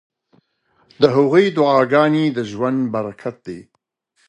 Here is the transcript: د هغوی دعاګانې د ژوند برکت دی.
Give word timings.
د 1.01 1.03
هغوی 1.15 1.45
دعاګانې 1.57 2.25
د 2.35 2.39
ژوند 2.51 2.79
برکت 2.95 3.35
دی. 3.47 3.59